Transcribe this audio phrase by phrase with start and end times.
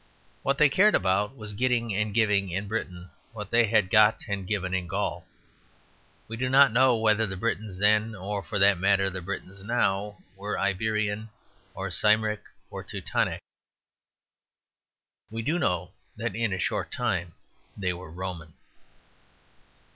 [0.41, 4.47] What they cared about was getting and giving in Britain what they had got and
[4.47, 5.27] given in Gaul.
[6.27, 10.17] We do not know whether the Britons then, or for that matter the Britons now,
[10.35, 11.29] were Iberian
[11.75, 12.39] or Cymric
[12.71, 13.41] or Teutonic.
[15.29, 17.35] We do know that in a short time
[17.77, 18.55] they were Roman.